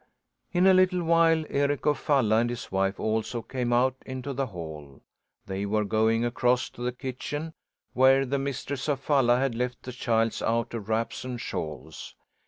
[0.51, 4.47] In a little while Eric of Falla and his wife also came out into the
[4.47, 5.03] hall.
[5.45, 7.53] They were going across to the kitchen,
[7.93, 12.15] where the mistress of Falla had left the child's outer wraps and shawls.